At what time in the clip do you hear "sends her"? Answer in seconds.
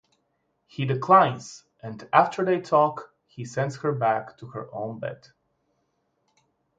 3.45-3.91